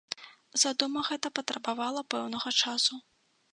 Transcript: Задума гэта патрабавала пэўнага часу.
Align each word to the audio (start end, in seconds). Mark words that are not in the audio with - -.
Задума 0.61 1.03
гэта 1.09 1.31
патрабавала 1.39 2.05
пэўнага 2.17 2.57
часу. 2.61 2.93